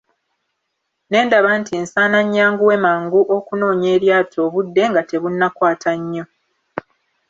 [1.09, 6.23] Ne ndaba nti nsaana nnyanguwe mangu okunoonya eryato obudde nga tebunnakwata nnyo.